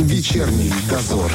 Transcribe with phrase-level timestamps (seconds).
[0.00, 1.30] Вечерний дозор.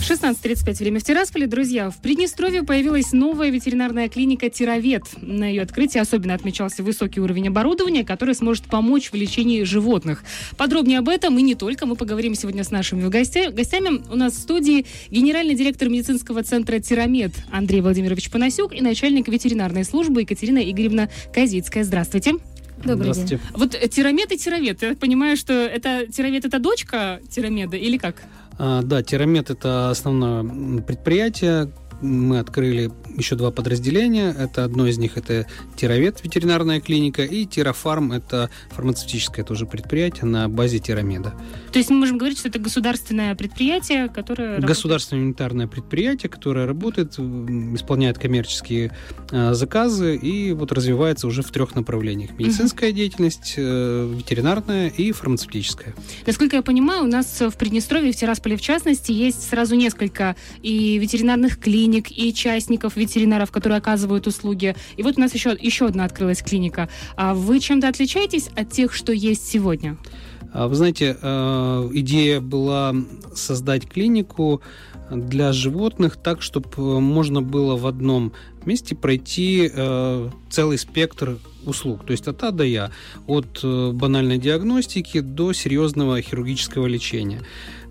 [0.00, 1.46] 16.35 время в Тирасполе.
[1.46, 5.04] Друзья, в Приднестровье появилась новая ветеринарная клиника «Тировед».
[5.22, 10.24] На ее открытии особенно отмечался высокий уровень оборудования, который сможет помочь в лечении животных.
[10.56, 14.02] Подробнее об этом и не только мы поговорим сегодня с нашими гостями.
[14.12, 19.84] У нас в студии генеральный директор медицинского центра «Тиромед» Андрей Владимирович Панасюк и начальник ветеринарной
[19.84, 21.84] службы Екатерина Игоревна Казицкая.
[21.84, 22.32] Здравствуйте.
[22.84, 23.36] Добрый Здравствуйте.
[23.36, 23.44] день.
[23.54, 24.82] Вот тирамед и тирамед.
[24.82, 28.22] Я понимаю, что это тирамед это дочка тирамеда или как?
[28.58, 31.72] А, да, Тирамет это основное предприятие,
[32.04, 34.34] мы открыли еще два подразделения.
[34.38, 40.48] Это одно из них это Тировед ветеринарная клиника и Тирофарм это фармацевтическое тоже предприятие на
[40.48, 41.34] базе Тирамеда.
[41.72, 47.18] То есть мы можем говорить, что это государственное предприятие, которое государственное унитарное предприятие, которое работает,
[47.18, 48.92] исполняет коммерческие
[49.30, 52.96] э, заказы и вот развивается уже в трех направлениях: медицинская угу.
[52.96, 55.94] деятельность, э, ветеринарная и фармацевтическая.
[56.26, 60.98] Насколько я понимаю, у нас в Приднестровье, в Тирасполе в частности, есть сразу несколько и
[60.98, 64.74] ветеринарных клиник клиник и частников, ветеринаров, которые оказывают услуги.
[64.96, 66.88] И вот у нас еще, еще одна открылась клиника.
[67.16, 69.96] А вы чем-то отличаетесь от тех, что есть сегодня?
[70.52, 72.94] А, вы знаете, э, идея была
[73.34, 74.60] создать клинику
[75.10, 78.32] для животных так, чтобы можно было в одном
[78.64, 82.90] месте пройти э, целый спектр услуг, то есть от А до Я,
[83.26, 87.42] от э, банальной диагностики до серьезного хирургического лечения.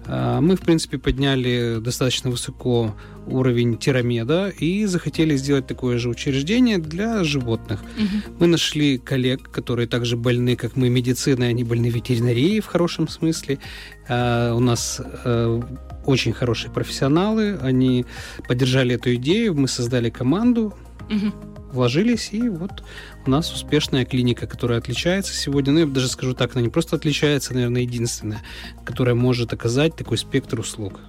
[0.08, 2.96] А, мы, в принципе, подняли достаточно высоко
[3.28, 7.82] уровень тирамеда и захотели сделать такое же учреждение для животных.
[7.98, 8.36] Угу.
[8.40, 13.60] Мы нашли коллег, которые также больны, как мы, медициной, они больны ветеринарией в хорошем смысле.
[14.08, 15.62] А, у нас э,
[16.06, 18.06] очень хорошие профессионалы, они
[18.48, 20.74] поддержали эту идею, мы создали команду.
[21.10, 22.84] Угу вложились, и вот
[23.26, 26.96] у нас успешная клиника, которая отличается сегодня, ну, я даже скажу так, она не просто
[26.96, 28.42] отличается, наверное, единственная,
[28.86, 31.00] которая может оказать такой спектр услуг.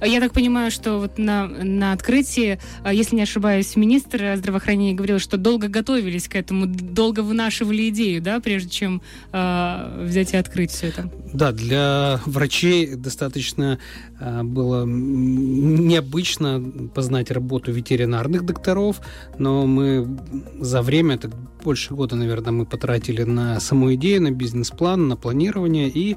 [0.00, 5.18] Я так понимаю, что вот на, на открытии, а, если не ошибаюсь, министр здравоохранения говорил,
[5.18, 9.02] что долго готовились к этому, долго вынашивали идею, да, прежде чем
[9.32, 11.10] э, взять и открыть все это.
[11.32, 13.78] Да, для врачей достаточно
[14.18, 16.62] э, было необычно
[16.94, 19.00] познать работу ветеринарных докторов,
[19.38, 20.18] но мы
[20.58, 21.30] за время, это
[21.64, 26.16] больше года, наверное, мы потратили на саму идею, на бизнес-план, на планирование и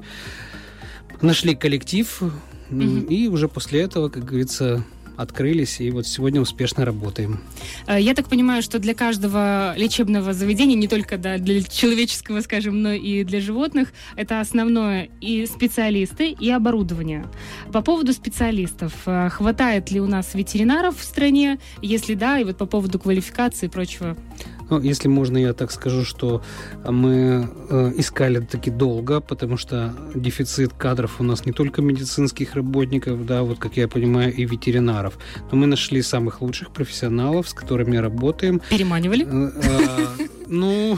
[1.20, 2.22] нашли коллектив,
[2.70, 3.06] mm-hmm.
[3.08, 4.84] и уже после этого, как говорится,
[5.16, 7.40] открылись, и вот сегодня успешно работаем.
[7.86, 12.82] Э, я так понимаю, что для каждого лечебного заведения, не только да, для человеческого, скажем,
[12.82, 17.26] но и для животных, это основное и специалисты, и оборудование.
[17.72, 21.58] По поводу специалистов, э, хватает ли у нас ветеринаров в стране?
[21.80, 24.16] Если да, и вот по поводу квалификации и прочего.
[24.72, 26.40] Ну, если можно, я так скажу, что
[26.88, 33.26] мы э, искали таки долго, потому что дефицит кадров у нас не только медицинских работников,
[33.26, 35.18] да, вот как я понимаю, и ветеринаров.
[35.50, 38.62] Но мы нашли самых лучших профессионалов, с которыми работаем.
[38.70, 39.26] Переманивали?
[39.30, 40.96] Э, э, ну,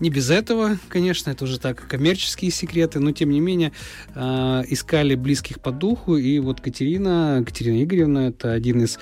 [0.00, 3.72] не без этого, конечно, это уже так коммерческие секреты, но тем не менее
[4.14, 8.98] э, искали близких по духу, и вот Катерина, Катерина Игоревна, это один из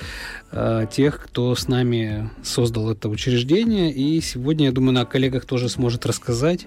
[0.53, 5.69] э, тех, кто с нами создал это учреждение, и сегодня, я думаю, на коллегах тоже
[5.69, 6.67] сможет рассказать.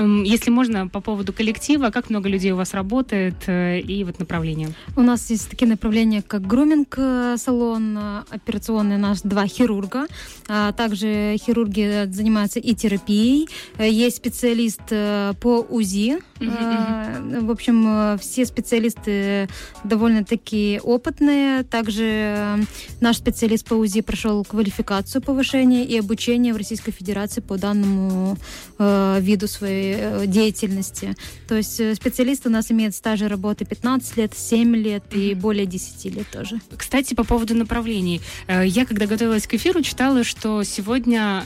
[0.00, 4.70] Если можно, по поводу коллектива, как много людей у вас работает э, и вот направления?
[4.96, 10.06] У нас есть такие направления, как груминг-салон, э, операционный наш, два хирурга.
[10.48, 13.48] А также хирурги занимаются и терапией.
[13.78, 16.18] Э, есть специалист по УЗИ.
[16.40, 19.48] В общем, все специалисты
[19.84, 21.64] довольно-таки опытные.
[21.64, 22.66] Также
[23.00, 28.38] наш специалист по УЗИ прошел квалификацию повышения и обучение в Российской Федерации по данному
[28.78, 31.14] виду своей Э, деятельности.
[31.48, 35.66] То есть э, специалисты у нас имеют стажи работы 15 лет, 7 лет и более
[35.66, 36.60] 10 лет тоже.
[36.76, 38.20] Кстати, по поводу направлений.
[38.46, 41.44] Э, я, когда готовилась к эфиру, читала, что сегодня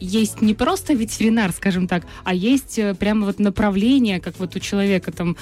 [0.00, 5.12] есть не просто ветеринар, скажем так, а есть прямо вот направление, как вот у человека
[5.12, 5.36] там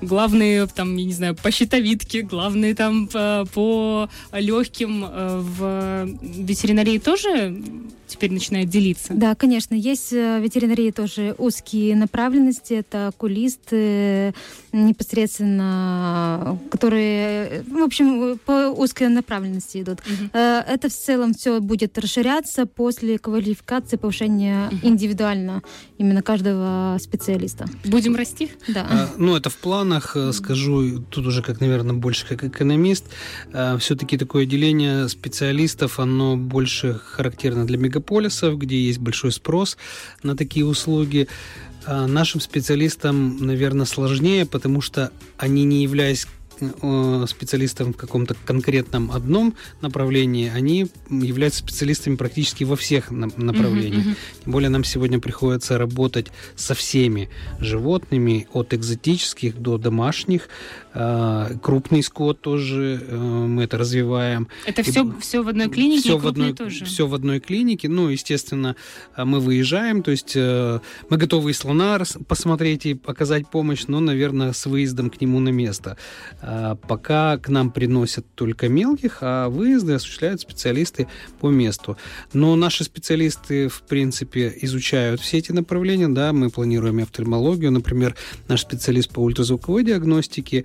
[0.00, 7.62] главные, там, я не знаю, по щитовидке, главные там по, по легким в ветеринарии тоже
[8.12, 9.14] теперь начинает делиться.
[9.14, 9.74] Да, конечно.
[9.74, 12.74] Есть в ветеринарии тоже узкие направленности.
[12.74, 14.34] Это окулисты,
[14.72, 20.00] непосредственно, которые, в общем, по узкой направленности идут.
[20.00, 20.30] Угу.
[20.38, 24.78] Это в целом все будет расширяться после квалификации, повышения угу.
[24.82, 25.62] индивидуально
[25.98, 27.66] именно каждого специалиста.
[27.84, 28.50] Будем расти?
[28.68, 28.86] Да.
[28.90, 33.06] А, ну, это в планах, э, скажу, тут уже как, наверное, больше как экономист.
[33.52, 39.76] А, все-таки такое деление специалистов, оно больше характерно для мегаполисов, где есть большой спрос
[40.22, 41.21] на такие услуги.
[41.84, 46.26] А нашим специалистам, наверное, сложнее, потому что они, не являясь
[46.60, 54.04] Э, специалистам в каком-то конкретном одном направлении, они являются специалистами практически во всех направлениях.
[54.06, 54.42] Uh-huh, uh-huh.
[54.44, 60.48] Тем более нам сегодня приходится работать со всеми животными, от экзотических до домашних.
[60.94, 64.48] Э, крупный скот тоже э, мы это развиваем.
[64.66, 66.02] Это все, и, все в одной клинике?
[66.02, 66.84] Все в одной, тоже?
[66.84, 67.88] все в одной клинике.
[67.88, 68.76] Ну, естественно,
[69.16, 74.66] мы выезжаем, то есть мы готовы и слона посмотреть и показать помощь, но, наверное, с
[74.66, 75.96] выездом к нему на место.
[76.40, 81.08] А, пока к нам приносят только мелких, а выезды осуществляют специалисты
[81.40, 81.96] по месту.
[82.32, 86.08] Но наши специалисты, в принципе, изучают все эти направления.
[86.08, 87.70] Да, мы планируем офтальмологию.
[87.70, 88.14] Например,
[88.48, 90.64] наш специалист по ультразвуковой диагностике а,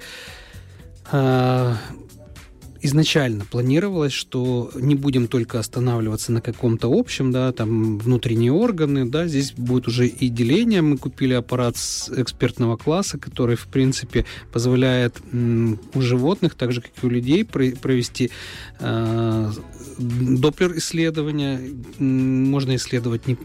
[2.82, 9.28] изначально планировалось, что не будем только останавливаться на каком-то общем, да, там внутренние органы, да,
[9.28, 10.82] здесь будет уже и деление.
[10.82, 16.92] Мы купили аппарат с экспертного класса, который, в принципе, позволяет у животных, так же как
[17.02, 18.32] и у людей, провести
[18.80, 19.52] э,
[19.98, 21.60] доплер исследования.
[22.00, 23.38] Можно исследовать не,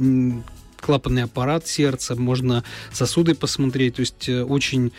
[0.83, 4.93] клапанный аппарат сердца, можно сосуды посмотреть, то есть э, очень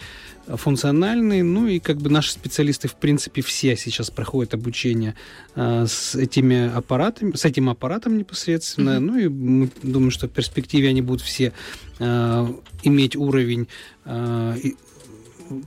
[0.47, 5.15] функциональный, ну и как бы наши специалисты, в принципе, все сейчас проходят обучение
[5.55, 8.99] э, с этими аппаратами, с этим аппаратом непосредственно, mm-hmm.
[8.99, 11.53] ну и мы думаем, что в перспективе они будут все
[11.99, 12.47] э,
[12.83, 13.67] иметь уровень
[14.05, 14.55] э,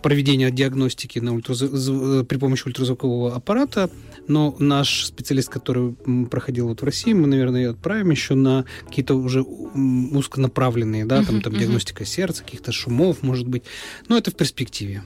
[0.02, 2.26] проведения диагностики на ультразв...
[2.26, 3.90] при помощи ультразвукового аппарата,
[4.28, 5.94] но наш специалист, который
[6.30, 11.52] проходил вот в России, мы, наверное, отправим еще на какие-то уже узконаправленные, да, там, там
[11.54, 13.62] диагностика сердца, каких-то шумов, может быть.
[14.08, 15.02] Но это в перспективе.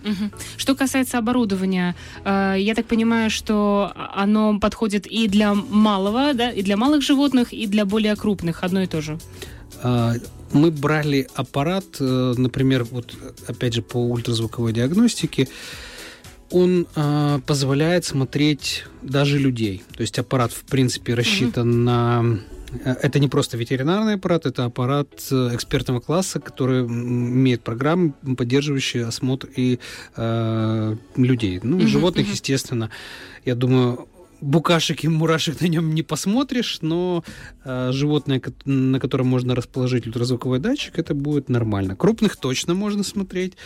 [0.57, 1.95] Что касается оборудования,
[2.25, 7.53] э, я так понимаю, что оно подходит и для малого, да, и для малых животных,
[7.53, 9.19] и для более крупных, одно и то же.
[10.53, 13.15] Мы брали аппарат, э, например, вот
[13.47, 15.49] опять же по ультразвуковой диагностике,
[16.51, 19.83] он э, позволяет смотреть даже людей.
[19.97, 21.85] То есть аппарат, в принципе, рассчитан mm-hmm.
[21.85, 22.39] на...
[22.85, 29.07] Э, это не просто ветеринарный аппарат, это аппарат э, экспертного класса, который имеет программы, поддерживающие
[29.07, 29.79] осмотр и
[30.17, 31.61] э, людей.
[31.63, 31.87] Ну, mm-hmm.
[31.87, 32.91] животных, естественно,
[33.45, 34.09] я думаю,
[34.41, 37.25] букашек и мурашек на нем не посмотришь, но
[37.65, 41.97] э, животное, на котором можно расположить ультразвуковой датчик, это будет нормально.
[41.97, 43.57] Крупных точно можно смотреть.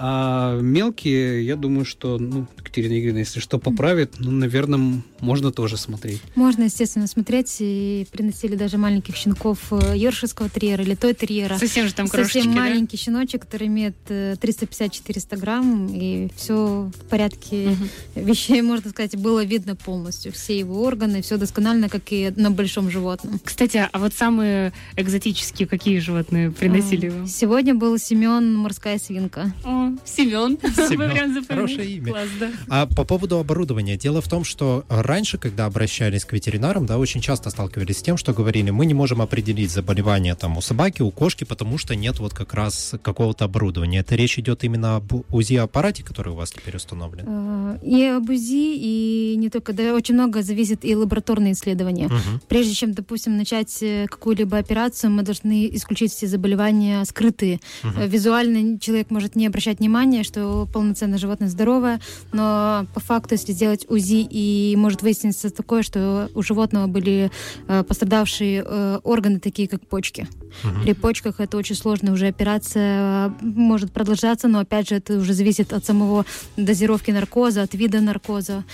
[0.00, 5.76] А мелкие, я думаю, что, ну, Екатерина Игоревна, если что поправит, ну, наверное, можно тоже
[5.76, 6.20] смотреть.
[6.36, 7.56] Можно, естественно, смотреть.
[7.58, 11.58] И приносили даже маленьких щенков э, йоршеского терьера или той терьера.
[11.58, 13.02] Совсем же там крошечки, Совсем маленький да?
[13.02, 17.84] щеночек, который имеет 350-400 э, грамм, и все в порядке угу.
[18.26, 20.32] вещей, можно сказать, было видно полностью.
[20.32, 23.40] Все его органы, все досконально, как и на большом животном.
[23.42, 27.26] Кстати, а вот самые экзотические какие животные приносили вам?
[27.26, 29.52] Сегодня был Семен, морская свинка.
[29.64, 30.58] О, Семен.
[30.60, 31.44] Семен.
[31.46, 32.12] Хорошее имя.
[32.12, 32.50] Класс, да.
[32.68, 33.96] А по поводу оборудования.
[33.96, 38.16] Дело в том, что раньше, когда обращались к ветеринарам, да, очень часто сталкивались с тем,
[38.16, 42.18] что говорили, мы не можем определить заболевание там у собаки, у кошки, потому что нет
[42.18, 44.00] вот как раз какого-то оборудования.
[44.00, 47.24] Это речь идет именно об УЗИ-аппарате, который у вас теперь установлен?
[47.26, 49.72] А, и об УЗИ, и не только.
[49.72, 52.06] Да, очень много зависит и лабораторные исследования.
[52.06, 52.40] Угу.
[52.48, 57.60] Прежде чем, допустим, начать э, какую-либо операцию, мы должны исключить все заболевания скрытые.
[57.84, 58.06] Угу.
[58.06, 62.00] Визуально человек может не обращать обращать внимание, что полноценное животное здоровое,
[62.32, 67.30] но по факту, если сделать УЗИ, и может выясниться такое, что у животного были
[67.68, 70.26] э, пострадавшие э, органы, такие как почки.
[70.64, 70.82] Угу.
[70.82, 75.72] При почках это очень сложная уже операция, может продолжаться, но опять же это уже зависит
[75.72, 76.24] от самого
[76.56, 78.64] дозировки наркоза, от вида наркоза,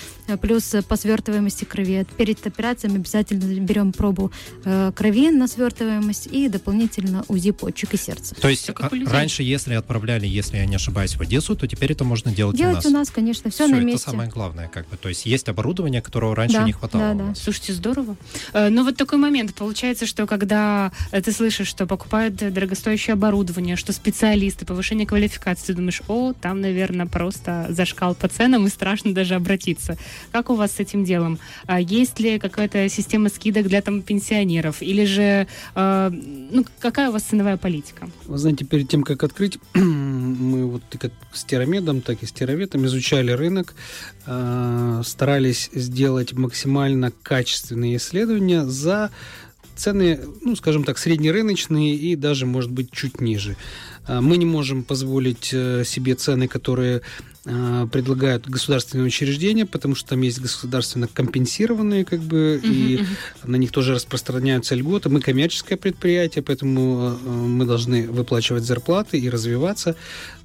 [0.41, 2.07] плюс по свертываемости крови.
[2.17, 4.33] Перед операцией мы обязательно берем пробу
[4.65, 8.35] э, крови на свертываемость и дополнительно УЗИ почек и сердца.
[8.35, 12.05] То есть а, раньше, если отправляли, если я не ошибаюсь, в Одессу, то теперь это
[12.05, 12.87] можно делать, делать у нас.
[12.87, 14.03] у нас, конечно, все, все на месте.
[14.03, 14.97] это самое главное, как бы.
[14.97, 17.15] То есть есть оборудование, которого раньше да, не хватало.
[17.15, 17.35] Да, да.
[17.35, 18.17] Слушайте, здорово.
[18.53, 23.93] Э, но вот такой момент получается, что когда ты слышишь, что покупают дорогостоящее оборудование, что
[23.93, 29.35] специалисты, повышение квалификации, ты думаешь, о, там, наверное, просто зашкал по ценам и страшно даже
[29.35, 29.97] обратиться.
[30.33, 31.39] Как у вас с этим делом?
[31.67, 34.83] А есть ли какая-то система скидок для там пенсионеров?
[34.83, 38.09] Или же, э, ну, какая у вас ценовая политика?
[38.27, 42.87] Вы знаете, перед тем, как открыть, мы вот как с Терамедом, так и с Тераветом
[42.87, 43.75] изучали рынок,
[44.27, 49.11] э, старались сделать максимально качественные исследования за
[49.77, 53.57] цены, ну, скажем так, среднерыночные и даже, может быть, чуть ниже.
[54.09, 57.03] Мы не можем позволить себе цены, которые
[57.47, 63.07] Э, предлагают государственные учреждения, потому что там есть государственно компенсированные, как бы, uh-huh, и uh-huh.
[63.45, 65.11] на них тоже распространяются льготы.
[65.11, 69.95] Мы коммерческое предприятие, поэтому э, мы должны выплачивать зарплаты и развиваться.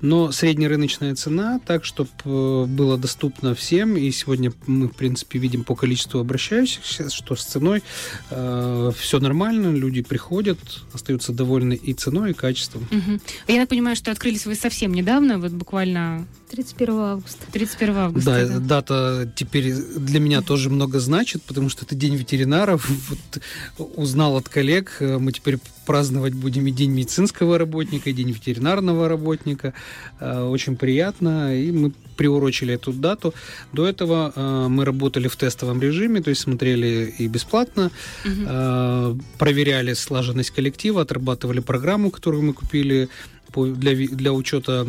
[0.01, 5.63] Но среднерыночная цена, так, чтобы э, было доступно всем, и сегодня мы, в принципе, видим
[5.63, 7.81] по количеству обращающихся, что с ценой
[8.29, 10.59] э, все нормально, люди приходят,
[10.91, 12.85] остаются довольны и ценой, и качеством.
[12.91, 13.21] Uh-huh.
[13.49, 17.45] Я так понимаю, что открылись вы совсем недавно, вот буквально 31 августа.
[17.51, 18.29] 31 августа.
[18.29, 22.87] Да, да, дата теперь для меня тоже много значит, потому что это день ветеринаров.
[23.09, 29.09] Вот, узнал от коллег, мы теперь праздновать будем и день медицинского работника, и день ветеринарного
[29.09, 29.73] работника.
[30.19, 33.33] Э, очень приятно, и мы приурочили эту дату.
[33.73, 37.89] До этого э, мы работали в тестовом режиме, то есть смотрели и бесплатно,
[38.23, 39.19] угу.
[39.39, 43.09] проверяли слаженность коллектива, отрабатывали программу, которую мы купили
[43.55, 44.87] для, для учета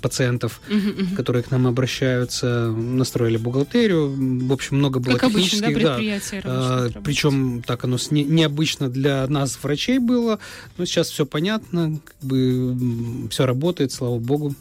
[0.00, 1.16] пациентов, uh-huh, uh-huh.
[1.16, 4.14] которые к нам обращаются, настроили бухгалтерию.
[4.46, 5.62] В общем, много было как технических.
[5.62, 6.50] Обычно, да, предприятия да.
[6.50, 10.38] А, причем так оно не, необычно для нас, врачей, было.
[10.76, 14.54] Но сейчас все понятно, как бы все работает, слава богу.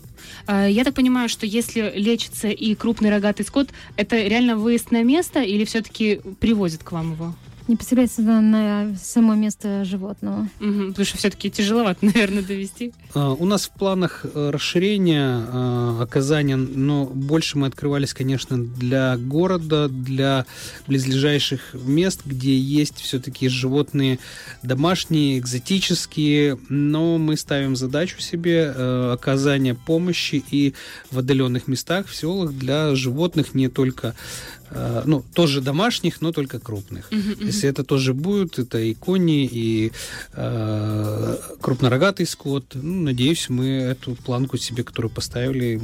[0.45, 5.03] А, я так понимаю, что если лечится и крупный рогатый скот, это реально выезд на
[5.03, 7.35] место или все-таки привозят к вам его?
[7.67, 10.49] Непосредственно на само место животного.
[10.59, 12.93] Угу, потому что все-таки тяжеловато, наверное, довести.
[13.13, 19.17] Uh, у нас в планах э, расширения uh, оказания, но больше мы открывались, конечно, для
[19.17, 20.45] города, для
[20.87, 24.19] близлежащих мест, где есть все-таки животные
[24.61, 30.73] домашние, экзотические, но мы ставим задачу себе uh, оказания помощи и
[31.11, 34.15] в отдаленных местах, в селах для животных не только
[34.62, 34.62] Э,
[35.05, 37.11] ну, тоже домашних, но только крупных.
[37.11, 37.45] Uh-huh, uh-huh.
[37.45, 39.91] Если это тоже будет, это и кони, и
[40.33, 42.65] э, крупнорогатый скот.
[42.73, 45.79] Ну, надеюсь, мы эту планку себе, которую поставили,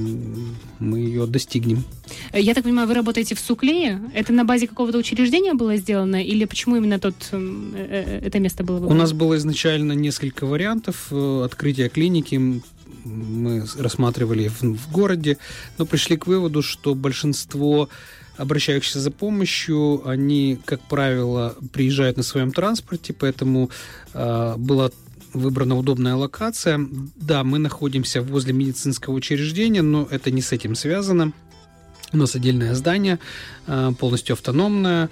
[0.79, 1.83] мы ее достигнем.
[2.33, 4.01] Я так понимаю, вы работаете в Суклее?
[4.13, 6.23] Это на базе какого-то учреждения было сделано?
[6.23, 8.95] Или почему именно тот, э, э, это место было выбрано?
[8.95, 12.61] У нас было изначально несколько вариантов открытия клиники
[13.05, 15.37] мы рассматривали в, в городе,
[15.77, 17.89] но пришли к выводу, что большинство
[18.39, 23.69] обращающихся за помощью, они, как правило, приезжают на своем транспорте, поэтому
[24.13, 24.91] э, была
[25.33, 26.79] выбрана удобная локация.
[27.15, 31.33] Да, мы находимся возле медицинского учреждения, но это не с этим связано.
[32.11, 33.19] У нас отдельное здание,
[33.67, 35.09] э, полностью автономное.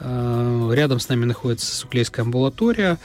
[0.00, 2.98] Э, рядом с нами находится Суклейская амбулатория.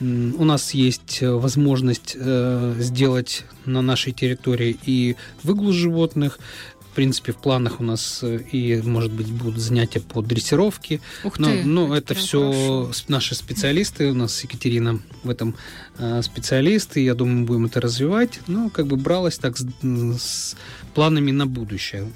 [0.00, 6.40] У нас есть возможность э, сделать на нашей территории и выгул животных,
[6.94, 11.00] принципе, в планах у нас э, и, может быть, будут занятия по дрессировке.
[11.24, 13.04] Ух но, ты, но это все хорошо.
[13.08, 14.10] наши специалисты.
[14.10, 15.54] У нас Екатерина в этом
[15.98, 17.04] э, специалисты.
[17.04, 18.40] Я думаю, мы будем это развивать.
[18.46, 19.66] Но как бы бралась так с,
[20.18, 20.56] с
[20.94, 22.10] планами на будущее.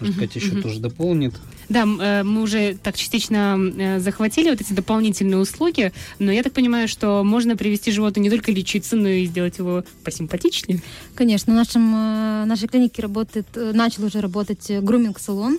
[0.00, 1.34] Может, Катя еще тоже дополнит.
[1.68, 6.52] Да, э, мы уже так частично э, захватили вот эти дополнительные услуги, но я так
[6.52, 10.80] понимаю, что можно привести животное не только лечиться, но и сделать его посимпатичнее.
[11.14, 15.58] Конечно, в нашем, э, нашей клинике работает, начал уже работать груминг-салон,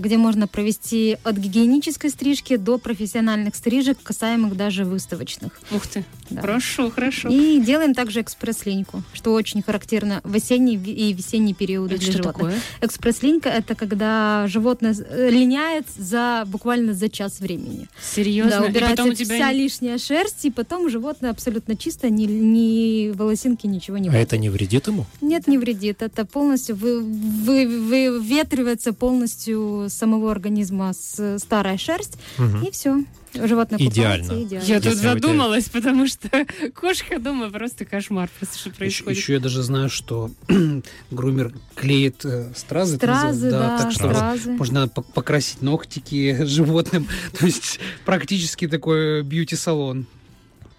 [0.00, 5.60] где можно провести от гигиенической стрижки до профессиональных стрижек, касаемых даже выставочных.
[5.70, 6.40] Ух ты, да.
[6.40, 7.28] хорошо, хорошо.
[7.28, 12.22] И делаем также экспресс-линьку, что очень характерно в осенний и весенний периоды это для что
[12.22, 12.52] животных.
[12.52, 12.62] Такое?
[12.80, 14.94] Экспресс-линька это когда животное
[15.28, 17.88] линяет за буквально за час времени.
[18.00, 18.60] Серьезно?
[18.60, 19.34] Да, убирается и тебя...
[19.34, 24.36] вся лишняя шерсть, и потом животное абсолютно чисто, ни, ни волосинки, ничего не А это
[24.38, 25.06] не вредит ему?
[25.20, 26.02] Нет, не вредит.
[26.02, 32.66] Это полностью вы, вы, выветривается полностью самого организма с старая шерсть, угу.
[32.66, 34.42] и все животное идеально.
[34.42, 34.66] идеально.
[34.66, 36.28] Я тут задумалась, потому что
[36.74, 39.18] кошка дома просто кошмар, просто что происходит.
[39.18, 40.30] Еще, еще я даже знаю, что
[41.10, 42.96] грумер клеит э, стразы.
[42.96, 44.52] Стразы, да, да, так что стразы.
[44.52, 47.06] можно покрасить ногтики животным.
[47.38, 50.06] То есть практически такой бьюти-салон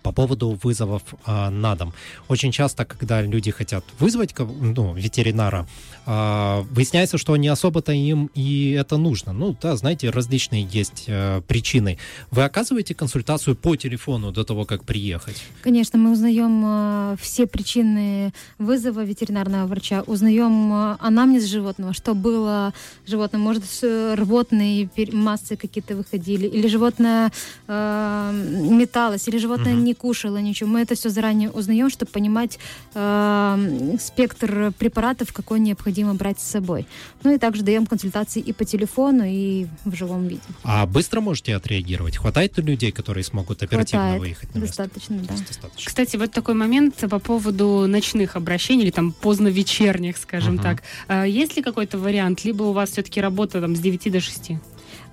[0.04, 1.94] по поводу вызовов э, на дом.
[2.28, 5.66] Очень часто, когда люди хотят вызвать ну, ветеринара,
[6.06, 9.34] э, выясняется, что не особо-то им и это нужно.
[9.34, 11.98] Ну, да, знаете, различные есть э, причины.
[12.32, 15.42] Вы оказываете консультацию по телефону до того, как приехать?
[15.62, 22.74] Конечно, мы узнаем э, все причины вызова ветеринарного врача, узнаем э, анамнез животного, что было
[23.08, 27.32] животное, может, рвотные массы какие-то выходили, или животное
[27.68, 28.32] э,
[28.70, 30.70] металось, или животное не не кушала ничего.
[30.70, 32.60] Мы это все заранее узнаем, чтобы понимать
[32.96, 36.88] э, спектр препаратов, какой необходимо брать с собой.
[37.24, 40.42] Ну и также даем консультации и по телефону, и в живом виде.
[40.64, 42.18] А быстро можете отреагировать?
[42.18, 44.22] Хватает ли людей, которые смогут оперативно Хватает.
[44.22, 44.84] выехать на место?
[44.84, 45.34] Достаточно, да.
[45.48, 45.88] Достаточно.
[45.88, 50.64] Кстати, вот такой момент по поводу ночных обращений или там поздно вечерних, скажем uh-huh.
[50.64, 50.84] так.
[51.08, 52.44] А есть ли какой-то вариант?
[52.44, 54.52] Либо у вас все-таки работа там с 9 до 6?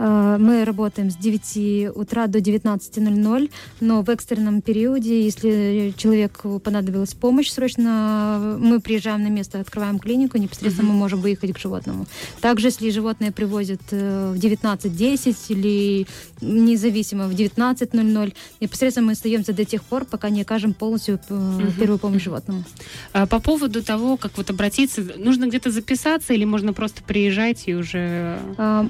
[0.01, 7.13] Э, мы работаем с 9 утра до 19.00, но в экстренном периоде, если человеку понадобилась
[7.13, 10.93] помощь срочно, мы приезжаем на место, открываем клинику, непосредственно uh-huh.
[10.93, 12.07] мы можем выехать к животному.
[12.41, 16.07] Также, если животное привозят э, в 19.10 или
[16.41, 21.79] независимо в 19.00, непосредственно мы остаемся до тех пор, пока не окажем полностью uh-huh.
[21.79, 22.65] первую помощь животному.
[23.13, 27.75] А по поводу того, как вот обратиться, нужно где-то записаться или можно просто приезжать и
[27.75, 28.39] уже...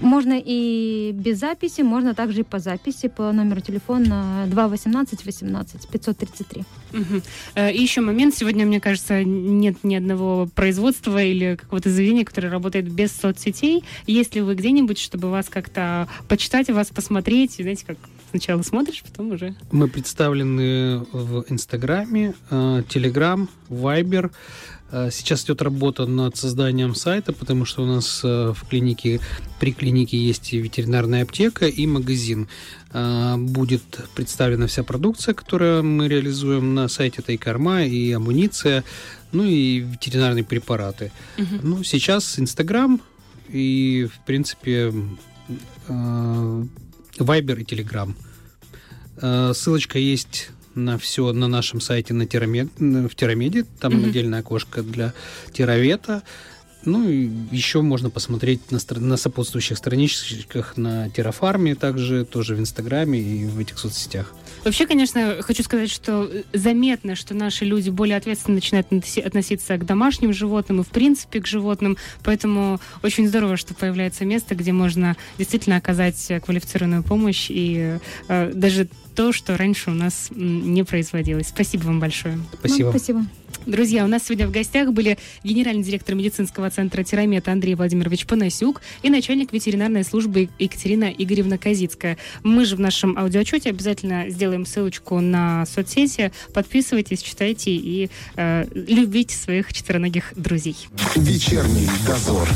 [0.02, 6.64] Можно и без записи, можно также и по записи по номеру телефона 218 18 533.
[6.92, 7.23] Угу.
[7.73, 8.35] И еще момент.
[8.35, 13.85] Сегодня, мне кажется, нет ни одного производства или какого-то заведения, которое работает без соцсетей.
[14.07, 17.97] Есть ли вы где-нибудь, чтобы вас как-то почитать, вас посмотреть, знаете, как
[18.30, 19.54] сначала смотришь, потом уже...
[19.70, 22.34] Мы представлены в Инстаграме,
[22.88, 24.30] Телеграм, Вайбер.
[24.92, 29.20] Э, сейчас идет работа над созданием сайта, потому что у нас э, в клинике,
[29.60, 32.49] при клинике есть ветеринарная аптека и магазин.
[32.92, 37.16] Э, будет представлена вся продукция, которую мы реализуем на сайте.
[37.18, 38.84] Это и корма, и амуниция,
[39.32, 41.12] ну и ветеринарные препараты.
[41.38, 41.60] Угу.
[41.62, 43.00] Ну, сейчас Инстаграм
[43.49, 44.92] и, в принципе,
[47.25, 48.17] Вайбер и Телеграм.
[49.21, 53.65] Ссылочка есть на все на нашем сайте на тирамед, в Тирамеде.
[53.81, 54.09] Там mm-hmm.
[54.09, 55.12] отдельное окошко для
[55.53, 56.23] тиравета.
[56.85, 63.21] Ну и еще можно посмотреть на, на сопутствующих страничках на Террафарме, также тоже в Инстаграме
[63.21, 64.33] и в этих соцсетях.
[64.64, 68.88] Вообще, конечно, хочу сказать, что заметно, что наши люди более ответственно начинают
[69.25, 71.97] относиться к домашним животным и, в принципе, к животным.
[72.23, 77.99] Поэтому очень здорово, что появляется место, где можно действительно оказать квалифицированную помощь и
[78.29, 78.88] э, даже
[79.21, 81.49] то, что раньше у нас не производилось.
[81.49, 82.39] Спасибо вам большое.
[82.59, 82.87] Спасибо.
[82.87, 83.27] Вам спасибо.
[83.67, 88.81] Друзья, у нас сегодня в гостях были генеральный директор медицинского центра Тирамет Андрей Владимирович Панасюк
[89.03, 92.17] и начальник ветеринарной службы Екатерина Игоревна Казицкая.
[92.43, 96.33] Мы же в нашем аудиоотчете обязательно сделаем ссылочку на соцсети.
[96.55, 100.77] Подписывайтесь, читайте и э, любите своих четвероногих друзей.
[101.15, 102.49] Вечерний дозор.